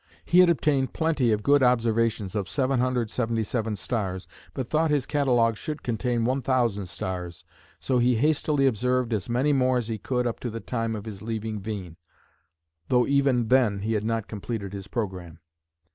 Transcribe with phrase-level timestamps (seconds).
[0.25, 5.83] He had obtained plenty of good observations of 777 stars, but thought his catalogue should
[5.83, 7.45] contain 1000 stars,
[7.79, 11.05] so he hastily observed as many more as he could up to the time of
[11.05, 11.97] his leaving Hveen,
[12.89, 15.37] though even then he had not completed his programme.